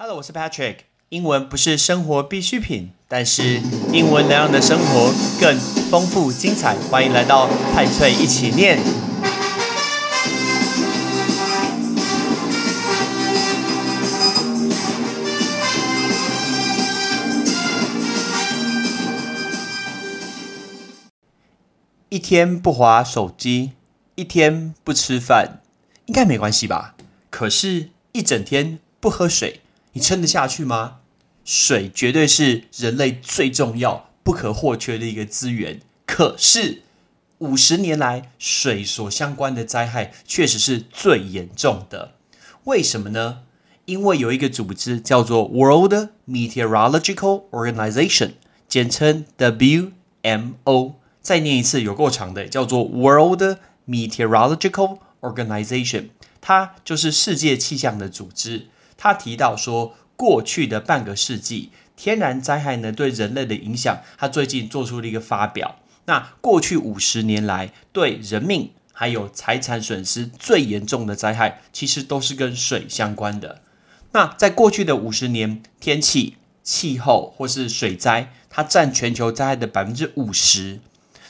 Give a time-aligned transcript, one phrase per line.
[0.00, 0.76] Hello，我是 Patrick。
[1.08, 3.60] 英文不是生活必需品，但是
[3.92, 5.58] 英文能让你的生活更
[5.90, 6.76] 丰富精彩。
[6.88, 8.78] 欢迎来到派翠一起念。
[22.08, 23.72] 一天不划手机，
[24.14, 25.60] 一天不吃饭，
[26.06, 26.94] 应该没关系吧？
[27.30, 29.60] 可是，一整天不喝水，
[29.92, 30.98] 你撑得下去吗？
[31.44, 35.80] 水绝对是人类最重要、不可或缺的一个资源。
[36.04, 36.82] 可是，
[37.38, 42.12] 五十年来，水所相关的灾害确实是最严重的。
[42.64, 43.40] 为什么呢？
[43.86, 48.32] 因为有一个组织叫做 World Meteorological Organization，
[48.68, 50.94] 简称 WMO。
[51.22, 53.42] 再念一次，有够长的，叫做 World
[53.88, 56.08] Meteorological Organization，
[56.42, 58.66] 它就是世界气象的组织。
[58.98, 65.76] 他提到说，过去的半个世纪，天然灾害呢对人类的影响，他最近做出了一个发表。
[66.04, 73.62] 那过去五十年来，对人命还有财产损失最严重的灾害，其实都是跟水相关的。
[74.12, 80.80] 那在过去的五十年，天气、气候或是水灾，它占全球灾害的百分之五十。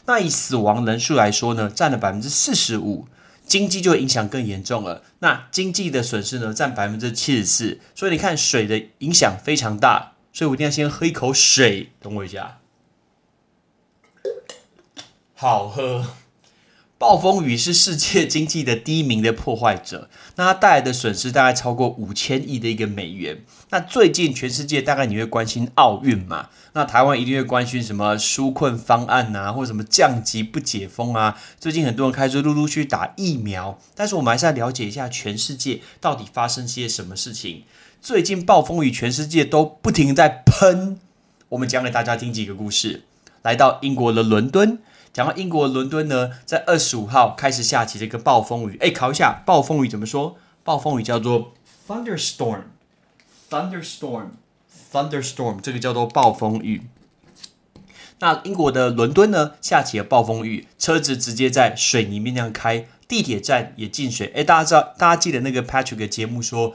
[0.06, 3.06] 那以死亡人数来说呢，占了百分之四十五，
[3.48, 5.02] 经济就影响更严重了。
[5.18, 7.80] 那经济的损失呢，占百分之七十四。
[7.94, 10.12] 所以你看，水的影响非常大。
[10.32, 12.60] 所以我一定要先喝一口水，等我一下，
[15.34, 16.14] 好喝。
[16.98, 23.44] 暴风雨是世界经济的第一名的破坏者，那它带来的损失大概超过五千亿的一个美元。
[23.70, 26.48] 那最近全世界大概你会关心奥运嘛？
[26.72, 31.38] 那台湾一定会关心什么纾困方案啊，或什么降级不解封啊？
[31.60, 37.64] 最近很多人开始陆陆续打疫苗，但是我们还是要了解一下全世界到底发生些什么事情。
[38.00, 40.98] 最近暴风雨全世界都不停在喷，
[41.50, 43.03] 我们讲给大家听几个故事。
[43.42, 44.78] 来到英国的伦敦。
[45.12, 48.78] 讲到英国伦敦呢，在二十五号开始下起这个暴风雨。
[48.81, 50.37] 哎，考一下，暴风雨怎么说？
[50.62, 51.54] 暴风雨叫做
[51.88, 52.60] thunderstorm
[53.50, 56.82] Thunderstorm，thunderstorm，这个叫做暴风雨。
[58.20, 64.32] 那英国的伦敦呢，下起了暴风雨，车子直接在水泥面上开，地铁站也进水。
[64.34, 66.75] 哎，大家知道，大家记得那个 Patrick 的节目说。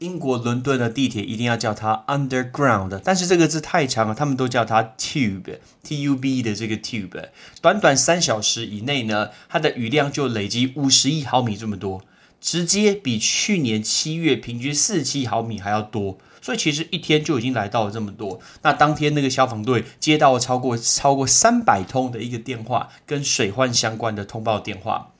[0.00, 7.30] 英国伦敦的地铁一定要叫它 underground，但是这个字太长了，他们都叫它 tube，t u b 的这个 tube。
[7.60, 12.02] 短短三小时以内呢，它的雨量就累积五十亿毫米这么多，
[12.40, 16.18] 直接比去年七月平均四七毫米还要多。
[16.40, 18.40] 所以其实一天就已经来到了这么多。
[18.62, 25.10] 那当天那个消防队接到了超过超过三百通的一个电话，跟水患相关的通报电话。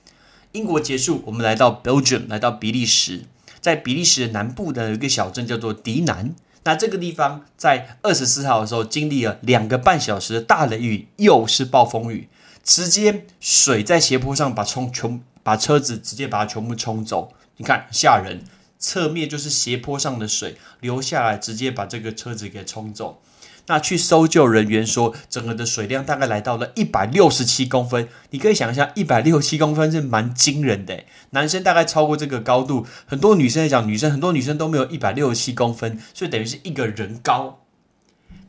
[0.53, 3.25] 英国结束，我们来到 Belgium，来到比利时。
[3.59, 12.29] 在比利时的南部的一个小镇叫做迪南，那这个地方在二十四号的时候经历了两个半小时的大雷雨，又是暴风雨，
[12.63, 18.43] 直接水在斜坡上把冲全把车子直接把它全部冲走，你看吓人，
[18.77, 23.21] 侧面就是斜坡上的水流下来，直接把这个车子给冲走。
[23.67, 28.09] 那去搜救人员说，整个的水量大概来到了一百六十七公分。
[28.31, 31.03] 你可以想一下，一百六十七公分是蛮惊人的。
[31.31, 37.59] 男生大概超过这个高度，很多女生来讲，女生很多女生都没有一百六十七公分，所以等于是一个人高。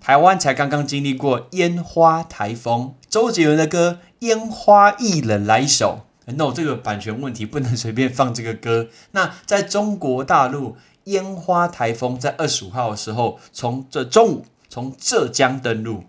[0.01, 6.07] 台湾才刚刚经历过烟花台风，周杰伦的歌《烟花易冷》来一首。
[6.37, 8.89] No，这个版权问题不能随便放这个歌。
[9.13, 14.47] 那在中国大陆，烟花台风在二十五号的时候，从这中午。
[14.73, 16.05] 从浙江登陆，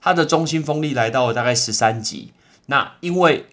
[0.00, 2.32] 它的中心风力来到了大概十三级。
[2.66, 3.46] 那因为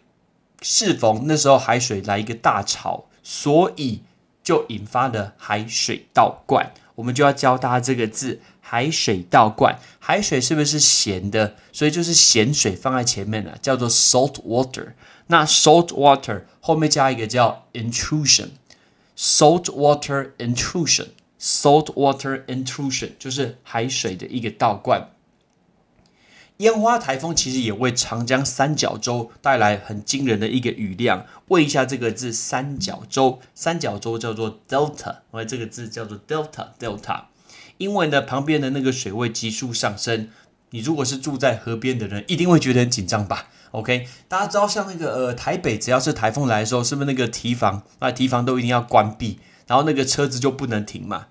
[0.61, 4.03] 适逢那时候海水来一个大潮，所以
[4.43, 6.71] 就引发了海水倒灌。
[6.93, 9.79] 我们就要教大家这个字：海水倒灌。
[9.97, 11.55] 海水是不是咸的？
[11.71, 14.89] 所以就是咸水放在前面了，叫做 salt water。
[15.27, 21.07] 那 salt water 后面加一个叫 intrusion，salt water intrusion。
[21.45, 25.09] Salt water intrusion 就是海水的一个倒灌。
[26.57, 31.25] 烟花台风其实也为长江三角洲带来很惊人的一个雨量。
[31.49, 37.23] 问一下这个字，三角洲，三角洲叫做 delta，我这个字叫做 delta，delta。
[37.77, 40.29] 因为呢，旁边的那个水位急速上升，
[40.69, 51.27] 你如果是住在河边的人，一定会觉得很紧张吧？OK，大家知道像那个呃台北，只要是台风来的时候，是不是那个堤防那堤防都一定要关闭，然后那个车子就不能停嘛？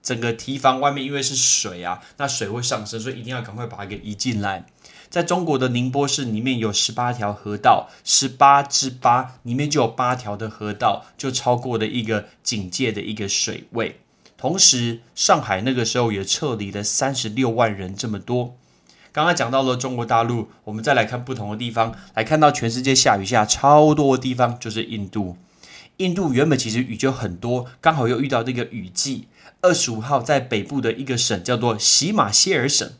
[0.00, 4.64] 整个堤防外面因为是水啊，那水会上升，所以一定要赶快把它给移进来。
[5.10, 14.00] 在中国的宁波市里面有十八条河道，十八之八里面就有八条的河道就超过了一个警戒的一个水位。
[14.38, 18.56] 同时，上海那个时候也撤离了三十六万人，这么多。
[19.12, 25.36] 刚刚讲到了中国大陆，我们再来看不同的地方，来看到全世界下雨下超多的地方，就是印度。
[25.96, 29.28] 印度原本其实雨就很多，刚好又遇到这个雨季。
[29.62, 32.90] 二十五号在北部的一个省叫做喜马歇尔省，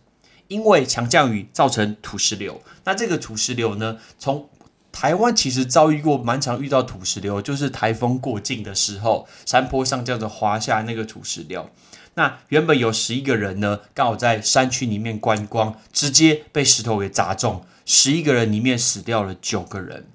[0.48, 2.60] 因为强降雨造成土石流。
[2.84, 4.50] 那这个土石流呢，从
[4.92, 11.70] 台湾其实遭遇过蛮常遇到土石流，就是台风过境的时候，山坡上叫做滑下那个土石流。
[12.14, 20.06] 那原本有十一个人呢，刚好在山区里面观光，直接被石头给砸中，十一个人里面死掉了九个人。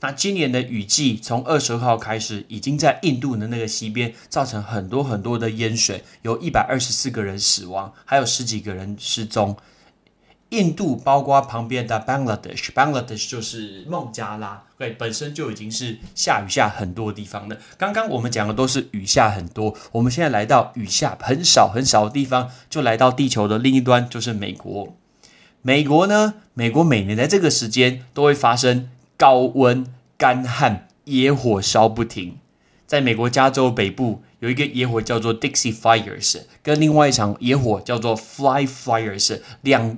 [0.00, 9.56] 那今年的雨季从二十号开始，已经在印度的那个西边造成很多很多的淹水，有一百二十四个人死亡，还有十几个人失踪。
[10.52, 17.58] 印度包括旁边的 Bangladesh，Bangladesh 就是孟加拉，对，本身就已经是下雨下很多地方的。
[17.76, 24.94] 刚刚我们讲的都是雨下很多，我们现在来到雨下很少很少的地方，就来到地球的另一端，就是美国。
[25.62, 28.88] 美国呢，美国每年在这个时间都会发生。
[29.18, 32.38] 高温、干旱、野火烧不停。
[32.88, 39.96] 在美国加州北部有一个野火叫做 Dixie Fires，跟另外一场野火叫做 Fly Fires，两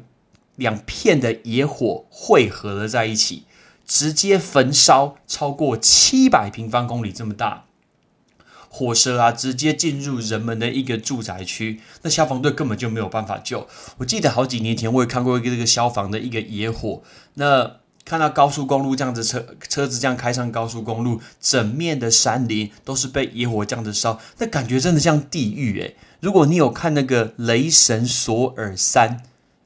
[0.57, 3.45] 两片的野火汇合了在一起，
[3.87, 7.65] 直接焚烧超过七百平方公里这么大。
[8.69, 13.69] 火舌啊，直接进入人们的一个住宅区，那消防队根本就没有办法救。
[13.99, 17.03] 我记得好几年前我也看过一个这个消防的一个野火，
[17.35, 17.77] 那。
[18.07, 25.97] 看到高速公路这样子车车子这样开上高速公路，整面的山林都是被野火这样子烧，那感觉真的像地狱诶。
[26.21, 29.17] 如果你有看那个《雷神索尔三》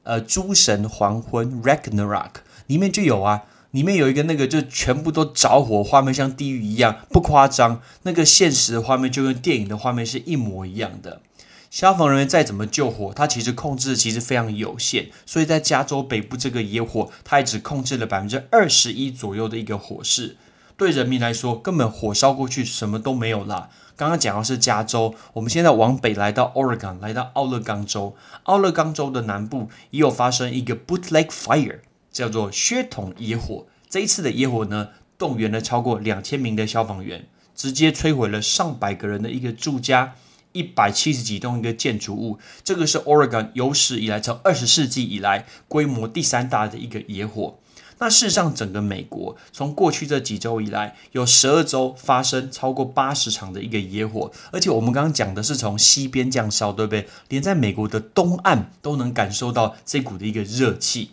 [0.03, 2.31] 呃，诸神黄昏 （Ragnarok）
[2.67, 11.21] 里面就有啊，里面有一个那个就全部都着火，画面像地狱一样，不夸张，那个现实的画面就跟电影的画面是一模一样的。
[11.69, 20.35] 消防人员再怎么救火，它其实控制其实非常有限，所以在加州北部这个野火，它也只控制了百分之二十一左右的一个火势。
[20.79, 23.69] 对人民来说，根本火烧过去什么都没有啦。
[23.97, 28.15] 刚刚讲的是加州，我们现在往北来到 Oregon，来到奥勒冈州。
[28.43, 31.79] 奥勒冈州的南部也有发生一个 Bootleg Fire，
[32.13, 33.65] 叫做血统野火。
[33.89, 34.87] 这一次的野火呢，
[35.17, 40.15] 动员了超过两千名的消防员，直接摧毁了上百个人的一个住家。
[40.51, 47.59] 一百七十几栋一个建筑物，这个是 Oregon 有史以来从二十世纪以来规模第三大的一个野火。
[47.99, 57.07] 那事实上，整个美国从过去这几周以来，有十二周发生超过八十场的一个野火，而且我们刚刚讲的是从西边这样烧，对不对？
[57.27, 61.11] 连在美国的东岸都能感受到这股的一个热气。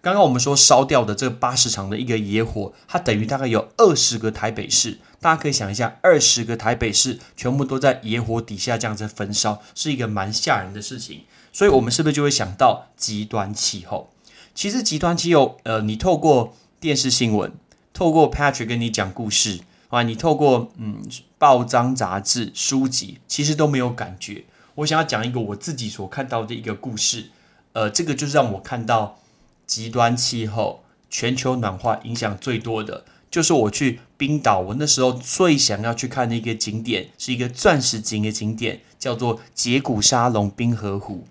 [0.00, 4.98] 刚刚我们说烧掉的这八十场的一个野火，它等于大概有二十个台北市。
[5.20, 11.22] 大家可以想一下，二十个台北市全部都在野火底下这样子焚烧，是一个蛮吓人的事情。
[11.52, 14.10] 所以，我们是不是就会想到极端气候？
[14.58, 17.52] 其实，极端气候，呃，你透过电视新闻，
[17.94, 21.00] 透过 Patrick 跟你讲故事啊，你透过嗯
[21.38, 24.46] 报章杂志、书籍，其实都没有感觉。
[24.74, 27.30] 我想要讲一个我自己所看到的一个故事，
[27.72, 29.20] 呃，这个就是让我看到
[29.64, 33.04] 极端气候、全球暖化影响最多的。
[33.30, 41.28] 就是我去冰岛，我那时候最想要去看的一个景点，是一个钻石景的景点，叫做杰古沙龙冰河湖。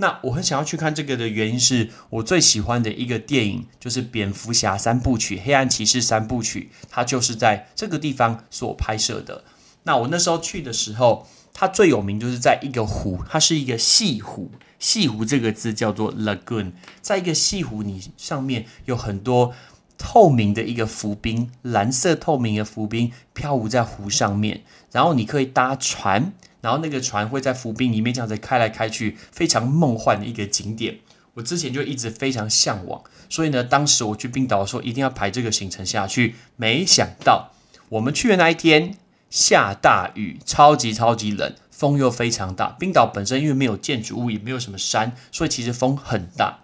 [0.00, 9.44] 那我很想要去看这个的原因，是我最喜欢的一个电影，就是蝙蝠侠三部曲、黑暗骑士三部曲，它就是在这个地方所拍摄的。
[9.84, 14.50] 那我那时候去的时候，它最有名就是在一个湖，它是一个细湖。
[14.78, 19.54] 西湖这个字叫做 lagoon，在一个西湖，你上面有很多。
[20.02, 30.98] 透明的一个浮冰，蓝色透明的浮冰漂浮在湖上面，然后你可以搭船，然后那个船会在浮冰里面这样子开来开去，非常梦幻的一个景点。
[31.34, 36.34] 我之前就一直非常向往，所以呢，当时我去冰岛的时候一定要排这个行程下去。
[36.56, 37.52] 没想到
[37.88, 38.96] 我们去的那一天
[39.30, 42.70] 下大雨，超级超级冷，风又非常大。
[42.78, 46.58] 冰岛本身因为没有建筑物，也没有什么山，所以其实风很大。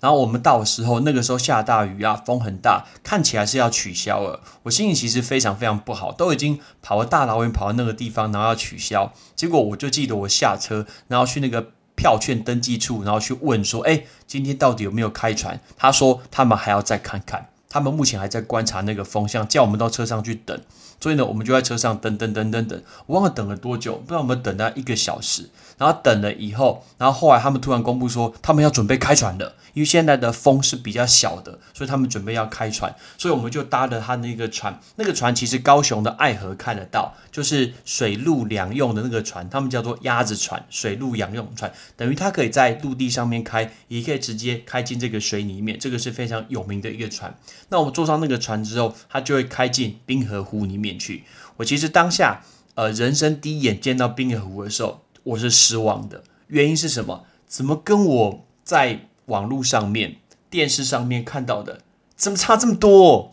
[0.00, 4.40] 然后我们到的时候，那个时候下大雨啊，风很大，看起来是要取消了。
[4.62, 9.12] 我心情其实非常非常不好，都已经跑了大老远跑到那个地方，然后要取消。
[9.34, 20.60] 结果我就记得我下车，然后去那个票券登记处，然后去问说：“哎，今天到底有没有开船？”他说他们还要再看看，他们目前还在观察那个风向，叫我们到车上去等。
[21.00, 25.48] 所以呢，我们就在车上等等等等等，我忘了等了多久，不知道我们等了一个小时。
[25.78, 32.92] 然后等了以后，然后后来他们突然公布说，他们要准备开船了，因为现在的风是比较小的，所以他们准备要开船。
[33.16, 47.32] 所以我们就搭了他那个船，那个船其实高雄的爱河看得到，就是水陆两用的那个船，他们叫做鸭子船，水陆两用船，等于它可以在陆地上面开，也可以直接开进这个水里面，这个是非常有名的一个船。
[47.68, 51.24] 那我们坐上那个船之后，它就会开进冰河湖里面去。
[51.56, 52.44] 我其实当下，
[52.76, 55.02] 呃，人生第一眼见到冰河湖的时候。
[55.24, 57.26] 我是失望的，原因是什么？
[57.46, 60.16] 怎么跟我在网络上面、
[60.48, 61.82] 电视上面看到的，
[62.16, 63.30] 怎么差这么多？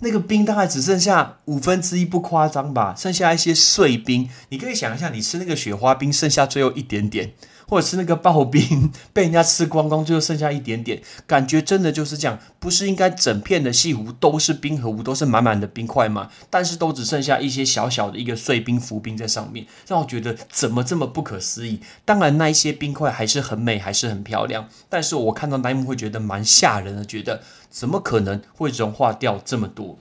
[0.00, 2.92] 那个冰大概只剩下五分之一，不夸张吧？
[2.98, 7.34] 剩下一些碎冰，你可以想一下，你吃那个雪花冰，剩下最后一点点。
[7.72, 12.38] 或者是那个刨冰 被人家吃光光，最后剩下一点点，感觉真的就是这样。
[12.60, 16.28] 不是应该整片的西湖都是冰河湖，都是满满的冰块吗？
[16.50, 21.80] 但是都只剩下一些小小的一个碎冰浮冰在上面，让我觉得怎么这么不可思议。
[22.04, 24.68] 当然，那一些冰块还是很美，还是很漂亮。
[24.90, 29.96] 但是我看到那一幕会觉得蛮吓人的，觉得怎么可能会融化掉这么多？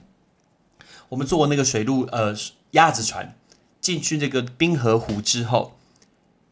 [1.07, 2.35] 我们坐那个水路呃
[2.71, 3.33] 鸭子船
[3.79, 5.77] 进去这个冰河湖之后。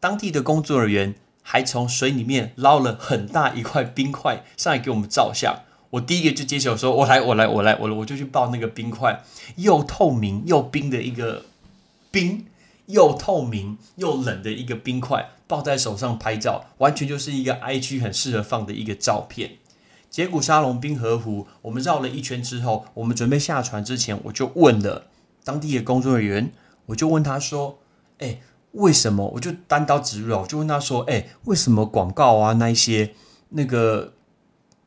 [0.00, 5.60] 当地的工作人员还从水里面捞了很大一块冰块上来给我们照相。
[5.90, 9.22] 我第一个就接手说：“我来，我来，我来，我我就去抱那个冰块，
[9.56, 11.44] 又透明又冰的一个
[12.10, 12.46] 冰，
[12.86, 19.58] 又透明又冷的一个冰块，抱在手上拍照，完全就是一个 IG 很适合放的一个照片。”
[20.08, 25.06] 杰古沙龙冰河湖，我们绕了一圈之后，我们准备下船之前，我就问了
[25.44, 26.52] 当地的工作人员，
[26.86, 27.80] 我就问他说
[28.18, 28.40] ：“哎。”
[28.72, 33.14] 为什么我就单刀直入，我就问他说：“哎，为什么广告啊那一些
[33.50, 34.12] 那个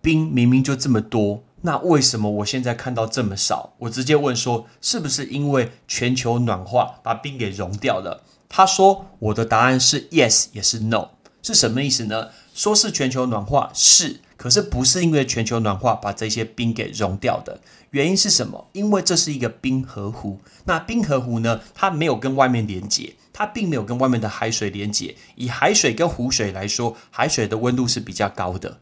[0.02, 11.10] 冰明明就这么多，那为什么我现在看到这么少？”我直接问说：“是不是因为全球暖化把冰给融掉了？”他说：“我的答案是 yes，也是 no，
[11.42, 12.30] 是什么意思呢？
[12.54, 17.62] 说是全球暖化是，可是不是因为全球暖化把这些冰给融掉的。
[17.92, 18.68] 原因是什么？
[18.74, 25.16] 因为这是一个冰河湖，那冰河湖呢，它没有跟外面连接。”它并没有跟外面的海水连接。
[25.36, 28.80] 以海水跟湖水来说，海水的温度是比较高的。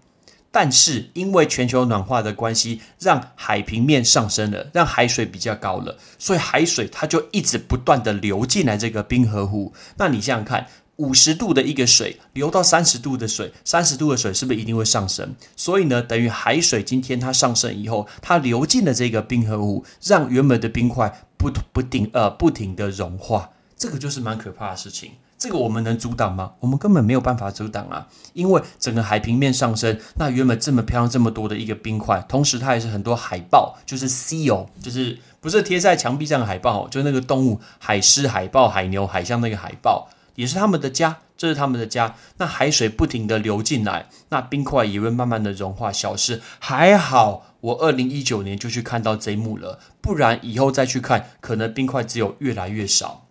[0.53, 9.71] 但是因为全球暖化的关系，让海平面上升了，让海水比较高了，所以海水它就一直不断的流进来这个冰河湖。
[9.97, 10.67] 那你想想看，
[10.98, 15.36] 五十度的一个水流到三十度的水，三十度的水是不是一定会上升？
[15.55, 23.50] 所以呢，等于海水今天它上升以后，它流进了这个冰河湖，让原本的冰块不不停呃不停的融化。
[23.75, 26.51] 这个就是蛮可怕的事情，这个我们能阻挡吗？
[26.60, 28.07] 我们根本没有办法阻挡啊！
[28.33, 40.07] 因为整个海平面上升，那原本这么漂亮、这么多的一个冰块，同时它也是很多海豹，就是 seal，就是不是贴在墙壁上的海豹，就那个动物，海狮、海豹、海牛、海象那个海豹，
[40.41, 42.15] 也是他们的家，这是他们的家。
[42.38, 46.41] 那海水不停的流进来，那冰块也会慢慢的融化消失。
[46.57, 53.27] 还好我二零一九年就去看到这一幕了，不然以后再去看，可能冰块只有越来越少。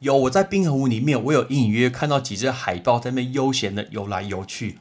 [0.00, 4.78] 有我在冰河湖里面，我有隐隐约约看到几只海豹在那悠闲的游来游去。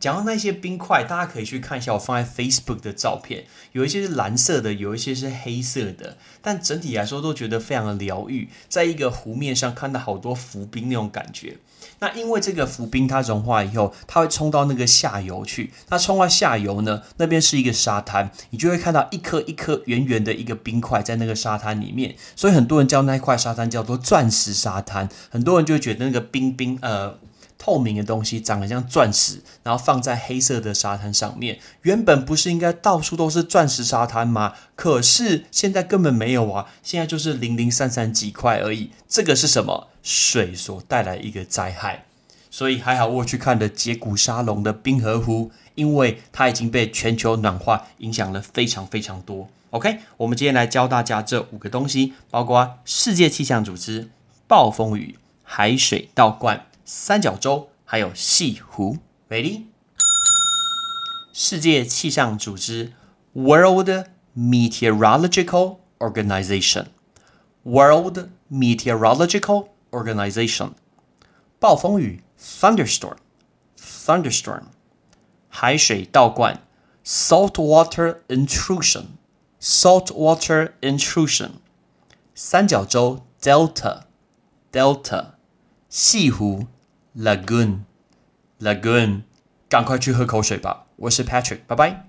[0.00, 11.58] 讲到那些冰块，大家可以去看一下我放在 Facebook 的照片，有一些是蓝色的，有一些是黑色的，但整体来说都觉得非常的疗愈，在一个湖面上看到好多浮冰那种感觉。
[11.98, 15.70] 那因为这个浮冰它融化以后，它会冲到那个下游去。
[15.90, 22.14] 那冲到下游呢，那边是一个沙滩，你就会看到一颗一颗圆圆的一个冰块在那个沙滩里面。
[22.34, 25.06] 所以很多人叫那一块沙滩叫做钻石沙滩。
[25.28, 27.18] 很多人就觉得那个冰冰呃
[27.60, 31.58] 透明的东西长得像钻石，然后放在黑色的沙滩上面。
[31.82, 34.54] 原本不是应该到处都是钻石沙滩吗？
[34.74, 38.90] 可是现在根本没有啊，现在就是零零散散几块而已。
[39.06, 39.88] 这个是什么？
[40.02, 42.06] 水所带来一个灾害，
[42.50, 49.50] 所以还好我去看了杰古沙龙的冰河湖，因为它已经被全球暖化影响了非常非常多。
[49.68, 54.08] OK，我们今天来教大家这五个东西，包括世界气象组织、
[54.48, 58.97] 暴风雨、海水倒灌、三角洲，还有西湖。
[59.29, 59.65] Ready？
[61.33, 62.93] 世界气象组织
[63.33, 63.89] （World
[64.37, 70.71] Meteorological Organization），World Meteorological organization.
[71.59, 73.17] 暴风雨 thunderstorm
[73.77, 74.63] thunderstorm
[75.49, 76.61] 海水倒灌
[77.03, 79.05] saltwater intrusion
[79.59, 81.53] saltwater intrusion
[82.35, 84.03] 三角洲 delta
[84.71, 85.31] delta
[85.92, 86.66] 西湖
[87.18, 87.80] lagoon
[88.60, 89.22] lagoon
[89.68, 92.04] 赶快去喝口水吧我是 Patrick 拜拜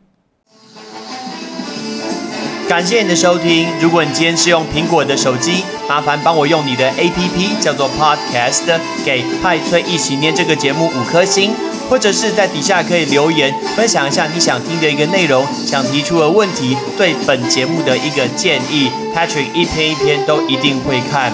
[2.69, 3.67] 感谢你的收听。
[3.81, 11.51] 如果你今天是用苹果的手机，麻烦帮我用你的 APP 叫做 Podcast 给派崔一起念这个节目五颗星，
[11.89, 18.89] 或者是在底下可以留言分享一下你想听的一个内容，想提出的问题，对本节目的一个建议。
[19.13, 21.33] Patrick 一篇一篇都一定会看。